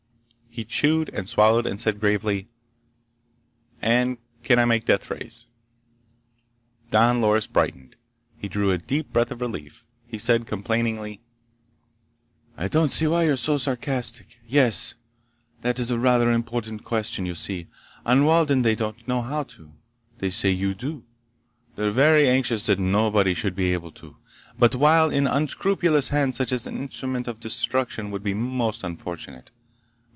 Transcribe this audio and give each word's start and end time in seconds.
He 0.53 0.65
chewed, 0.65 1.07
and 1.07 1.29
swallowed, 1.29 1.65
and 1.65 1.79
said 1.79 2.01
gravely: 2.01 2.49
"And 3.81 4.17
can 4.43 4.59
I 4.59 4.65
make 4.65 4.83
deathrays?" 4.83 5.45
Don 6.89 7.21
Loris 7.21 7.47
brightened. 7.47 7.95
He 8.37 8.49
drew 8.49 8.69
a 8.69 8.77
deep 8.77 9.13
breath 9.13 9.31
of 9.31 9.39
relief. 9.39 9.85
He 10.05 10.17
said 10.17 10.45
complainingly: 10.45 11.21
"I 12.57 12.67
don't 12.67 12.91
see 12.91 13.07
why 13.07 13.23
you're 13.23 13.37
so 13.37 13.57
sarcastic! 13.57 14.41
Yes. 14.45 14.95
That 15.61 15.79
is 15.79 15.89
a 15.89 15.97
rather 15.97 16.29
important 16.29 16.83
question. 16.83 17.25
You 17.25 17.33
see, 17.33 17.67
on 18.05 18.25
Walden 18.25 18.61
they 18.63 18.75
don't 18.75 19.07
know 19.07 19.21
how 19.21 19.43
to. 19.43 19.71
They 20.17 20.29
say 20.31 20.51
you 20.51 20.73
do. 20.73 21.05
They're 21.77 21.91
very 21.91 22.27
anxious 22.27 22.65
that 22.65 22.77
nobody 22.77 23.33
should 23.33 23.55
be 23.55 23.71
able 23.71 23.91
to. 23.93 24.17
But 24.59 24.75
while 24.75 25.09
in 25.09 25.27
unscrupulous 25.27 26.09
hands 26.09 26.35
such 26.35 26.51
an 26.51 26.75
instrument 26.77 27.29
of 27.29 27.39
destruction 27.39 28.11
would 28.11 28.21
be 28.21 28.33
most 28.33 28.83
unfortunate 28.83 29.49